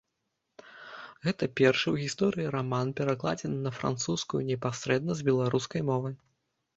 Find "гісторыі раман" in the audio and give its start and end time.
2.07-2.93